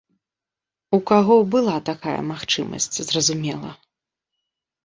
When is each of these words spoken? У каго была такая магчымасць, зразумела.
У 0.97 0.99
каго 1.11 1.35
была 1.55 1.75
такая 1.91 2.15
магчымасць, 2.31 2.89
зразумела. 3.11 3.71